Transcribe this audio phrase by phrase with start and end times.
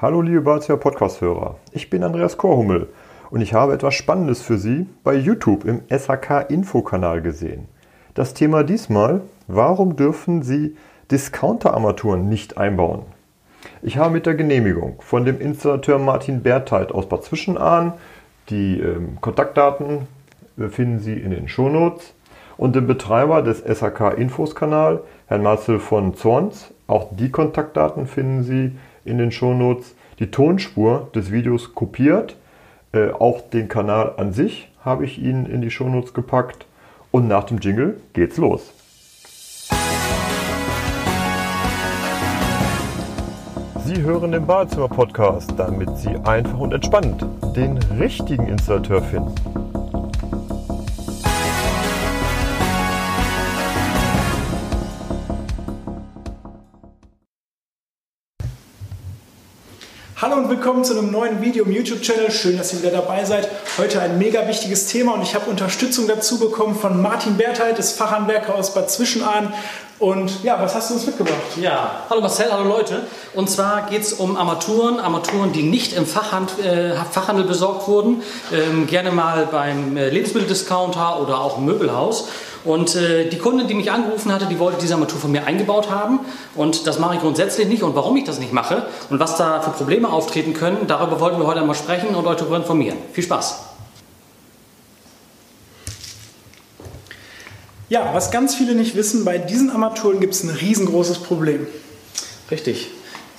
[0.00, 2.88] Hallo liebe Balzia Podcast-Hörer, ich bin Andreas Korhummel
[3.30, 7.66] und ich habe etwas Spannendes für Sie bei YouTube im SHK-Info-Kanal gesehen.
[8.14, 10.76] Das Thema diesmal, warum dürfen Sie
[11.10, 13.06] Discounter-Armaturen nicht einbauen?
[13.82, 17.94] Ich habe mit der Genehmigung von dem Installateur Martin Bertheit aus Bad Zwischenahn,
[18.50, 20.06] die ähm, Kontaktdaten
[20.70, 22.14] finden Sie in den Shownotes,
[22.56, 29.18] und dem Betreiber des SHK-Infos-Kanal, Herrn Marcel von Zorns, auch die Kontaktdaten finden Sie in
[29.18, 32.36] den Shownotes die Tonspur des Videos kopiert.
[32.92, 36.66] Äh, auch den Kanal an sich habe ich Ihnen in die Shownotes gepackt.
[37.10, 38.72] Und nach dem Jingle geht's los.
[43.84, 47.24] Sie hören den Badezimmer-Podcast, damit Sie einfach und entspannt
[47.56, 49.34] den richtigen Installateur finden.
[60.20, 62.32] Hallo und willkommen zu einem neuen Video im YouTube-Channel.
[62.32, 63.48] Schön, dass ihr wieder dabei seid.
[63.78, 67.92] Heute ein mega wichtiges Thema und ich habe Unterstützung dazu bekommen von Martin Bertheit, des
[67.92, 69.54] Fachhandwerker aus Bad Zwischenahn.
[70.00, 71.38] Und ja, was hast du uns mitgebracht?
[71.60, 73.02] Ja, hallo Marcel, hallo Leute.
[73.34, 78.22] Und zwar geht es um Armaturen, Armaturen, die nicht im Fachhand, äh, Fachhandel besorgt wurden.
[78.52, 82.28] Ähm, gerne mal beim äh, Lebensmitteldiscounter oder auch im Möbelhaus.
[82.64, 85.90] Und äh, die Kundin, die mich angerufen hatte, die wollte diese Armatur von mir eingebaut
[85.90, 86.20] haben.
[86.54, 87.82] Und das mache ich grundsätzlich nicht.
[87.82, 91.38] Und warum ich das nicht mache und was da für Probleme auftreten können, darüber wollten
[91.38, 92.98] wir heute einmal sprechen und euch darüber informieren.
[93.12, 93.60] Viel Spaß!
[97.90, 101.66] Ja, was ganz viele nicht wissen, bei diesen Armaturen gibt es ein riesengroßes Problem.
[102.50, 102.90] Richtig.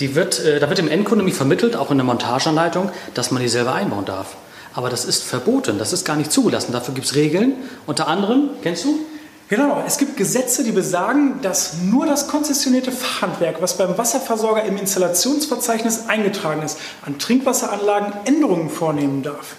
[0.00, 3.42] Die wird, äh, da wird dem Endkunden nämlich vermittelt, auch in der Montageanleitung, dass man
[3.42, 4.36] die selber einbauen darf.
[4.74, 6.72] Aber das ist verboten, das ist gar nicht zugelassen.
[6.72, 7.54] Dafür gibt es Regeln.
[7.86, 9.00] Unter anderem, kennst du?
[9.48, 14.76] Genau, es gibt Gesetze, die besagen, dass nur das konzessionierte Fachhandwerk, was beim Wasserversorger im
[14.76, 19.56] Installationsverzeichnis eingetragen ist, an Trinkwasseranlagen Änderungen vornehmen darf.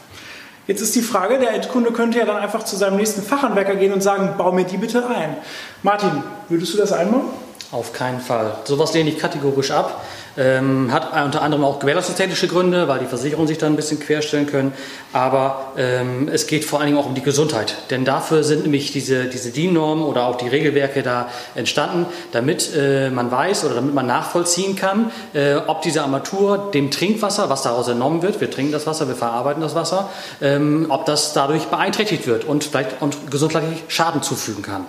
[0.67, 3.91] Jetzt ist die Frage, der Endkunde könnte ja dann einfach zu seinem nächsten Fachhandwerker gehen
[3.91, 5.35] und sagen, bau mir die bitte ein.
[5.81, 7.23] Martin, würdest du das einbauen?
[7.71, 8.55] Auf keinen Fall.
[8.63, 10.03] Sowas lehne ich kategorisch ab.
[10.37, 14.47] Ähm, hat unter anderem auch gewährleistungstechnische Gründe, weil die Versicherungen sich da ein bisschen querstellen
[14.47, 14.73] können.
[15.13, 17.75] Aber ähm, es geht vor allen Dingen auch um die Gesundheit.
[17.91, 23.11] Denn dafür sind nämlich diese, diese DIN-Normen oder auch die Regelwerke da entstanden, damit äh,
[23.11, 27.87] man weiß oder damit man nachvollziehen kann, äh, ob diese Armatur dem Trinkwasser, was daraus
[27.87, 30.09] entnommen wird, wir trinken das Wasser, wir verarbeiten das Wasser,
[30.41, 34.85] ähm, ob das dadurch beeinträchtigt wird und vielleicht und gesundheitlich Schaden zufügen kann.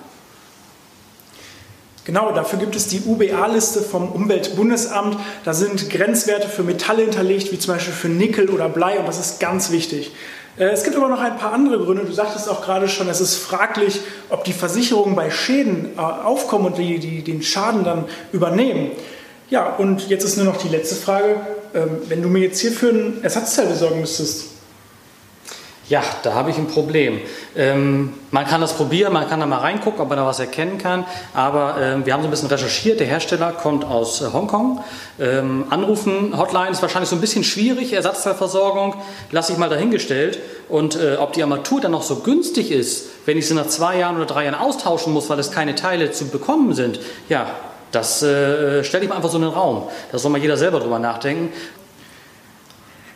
[2.11, 5.17] Genau, dafür gibt es die UBA-Liste vom Umweltbundesamt.
[5.45, 9.21] Da sind Grenzwerte für Metalle hinterlegt, wie zum Beispiel für Nickel oder Blei, und das
[9.21, 10.11] ist ganz wichtig.
[10.59, 12.05] Äh, es gibt aber noch ein paar andere Gründe.
[12.05, 16.67] Du sagtest auch gerade schon, es ist fraglich, ob die Versicherungen bei Schäden äh, aufkommen
[16.67, 18.91] und die, die den Schaden dann übernehmen.
[19.49, 21.37] Ja, und jetzt ist nur noch die letzte Frage.
[21.75, 24.47] Ähm, wenn du mir jetzt hierfür ein Ersatzteil besorgen müsstest,
[25.91, 27.21] ja, da habe ich ein Problem.
[27.57, 30.79] Ähm, man kann das probieren, man kann da mal reingucken, ob man da was erkennen
[30.79, 31.05] kann.
[31.35, 33.01] Aber ähm, wir haben so ein bisschen recherchiert.
[33.01, 34.85] Der Hersteller kommt aus äh, Hongkong.
[35.19, 37.93] Ähm, anrufen, Hotline ist wahrscheinlich so ein bisschen schwierig.
[37.93, 38.95] Ersatzteilversorgung
[39.33, 40.39] lasse ich mal dahingestellt.
[40.69, 43.99] Und äh, ob die Armatur dann noch so günstig ist, wenn ich sie nach zwei
[43.99, 47.51] Jahren oder drei Jahren austauschen muss, weil es keine Teile zu bekommen sind, ja,
[47.91, 49.89] das äh, stelle ich mal einfach so in den Raum.
[50.13, 51.53] Da soll mal jeder selber drüber nachdenken.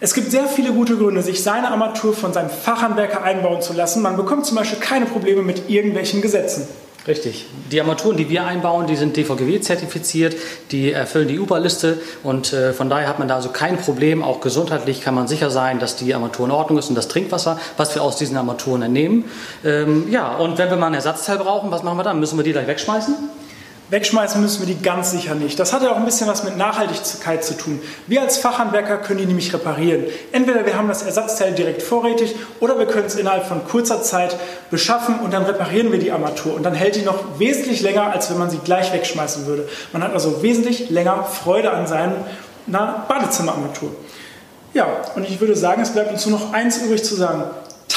[0.04, 4.02] Es gibt sehr viele gute Gründe, sich seine Armatur von seinem Fachhandwerker einbauen zu lassen.
[4.02, 6.68] Man bekommt zum Beispiel keine Probleme mit irgendwelchen Gesetzen.
[7.08, 7.46] Richtig.
[7.72, 10.36] Die Armaturen, die wir einbauen, die sind DVGW-zertifiziert,
[10.72, 14.22] die erfüllen die UBA-Liste und äh, von daher hat man da also kein Problem.
[14.22, 17.58] Auch gesundheitlich kann man sicher sein, dass die Armatur in Ordnung ist und das Trinkwasser,
[17.78, 19.24] was wir aus diesen Armaturen entnehmen.
[19.64, 22.20] Ähm, ja, und wenn wir mal ein Ersatzteil brauchen, was machen wir dann?
[22.20, 23.14] Müssen wir die gleich wegschmeißen?
[23.90, 25.58] Wegschmeißen müssen wir die ganz sicher nicht.
[25.58, 27.82] Das hat ja auch ein bisschen was mit Nachhaltigkeit zu tun.
[28.06, 30.04] Wir als Fachhandwerker können die nämlich reparieren.
[30.32, 34.36] Entweder wir haben das Ersatzteil direkt vorrätig oder wir können es innerhalb von kurzer Zeit
[34.70, 36.54] beschaffen und dann reparieren wir die Armatur.
[36.54, 39.68] Und dann hält die noch wesentlich länger, als wenn man sie gleich wegschmeißen würde.
[39.92, 43.90] Man hat also wesentlich länger Freude an seiner Badezimmerarmatur.
[44.72, 47.44] Ja, und ich würde sagen, es bleibt uns nur noch eins übrig zu sagen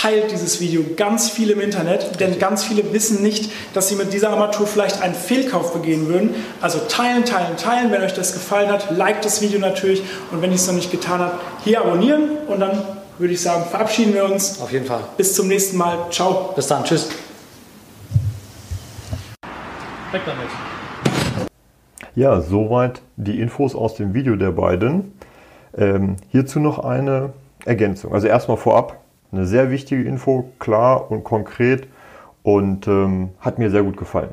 [0.02, 4.14] teilt dieses Video ganz viel im Internet, denn ganz viele wissen nicht, dass sie mit
[4.14, 6.36] dieser Armatur vielleicht einen Fehlkauf begehen würden.
[6.62, 7.92] Also teilen, teilen, teilen.
[7.92, 10.92] Wenn euch das gefallen hat, liked das Video natürlich und wenn ihr es noch nicht
[10.92, 12.84] getan habt, hier abonnieren und dann
[13.18, 14.62] würde ich sagen, verabschieden wir uns.
[14.62, 15.02] Auf jeden Fall.
[15.18, 15.98] Bis zum nächsten Mal.
[16.12, 16.54] Ciao.
[16.56, 16.84] Bis dann.
[16.84, 17.10] Tschüss.
[20.12, 20.48] Weg damit.
[22.14, 25.14] Ja, soweit die Infos aus dem Video der beiden.
[25.76, 27.34] Ähm, hierzu noch eine
[27.66, 28.14] Ergänzung.
[28.14, 29.00] Also erstmal vorab,
[29.32, 31.88] eine sehr wichtige Info, klar und konkret
[32.44, 34.32] und ähm, hat mir sehr gut gefallen.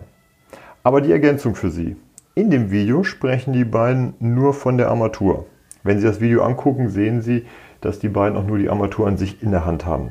[0.82, 1.96] Aber die Ergänzung für Sie.
[2.35, 5.46] In dem Video sprechen die beiden nur von der Armatur.
[5.82, 7.46] Wenn Sie das Video angucken, sehen Sie,
[7.81, 10.08] dass die beiden auch nur die Armatur an sich in der Hand haben.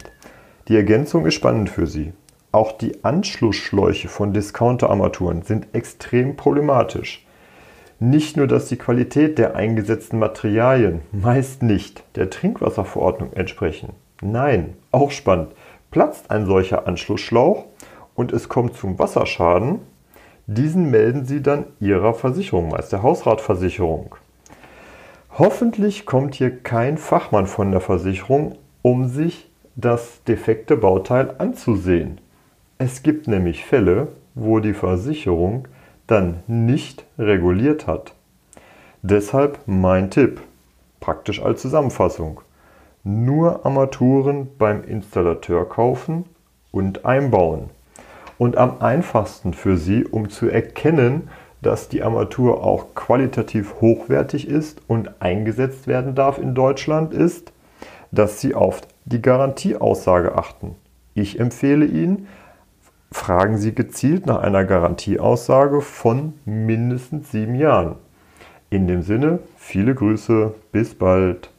[0.68, 2.14] Die Ergänzung ist spannend für Sie.
[2.52, 7.26] Auch die Anschlussschläuche von Discounter-Armaturen sind extrem problematisch.
[8.00, 13.90] Nicht nur, dass die Qualität der eingesetzten Materialien meist nicht der Trinkwasserverordnung entsprechen.
[14.24, 15.52] Nein, auch spannend.
[15.92, 17.66] Platzt ein solcher Anschlussschlauch
[18.16, 19.82] und es kommt zum Wasserschaden,
[20.48, 24.16] diesen melden Sie dann Ihrer Versicherung, meist der Hausratversicherung.
[25.38, 32.20] Hoffentlich kommt hier kein Fachmann von der Versicherung, um sich das defekte Bauteil anzusehen.
[32.78, 35.68] Es gibt nämlich Fälle, wo die Versicherung
[36.08, 38.14] dann nicht reguliert hat.
[39.02, 40.42] Deshalb mein Tipp,
[41.00, 42.42] praktisch als Zusammenfassung.
[43.04, 46.26] Nur Armaturen beim Installateur kaufen
[46.72, 47.70] und einbauen.
[48.38, 51.30] Und am einfachsten für Sie, um zu erkennen,
[51.62, 57.54] dass die Armatur auch qualitativ hochwertig ist und eingesetzt werden darf in Deutschland, ist,
[58.12, 60.76] dass Sie auf die Garantieaussage achten.
[61.14, 62.28] Ich empfehle Ihnen,
[63.12, 67.96] fragen Sie gezielt nach einer Garantieaussage von mindestens sieben Jahren.
[68.70, 71.53] In dem Sinne, viele Grüße, bis bald.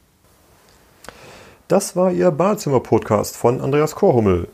[1.67, 4.47] Das war Ihr Badezimmer-Podcast von Andreas Korhummel.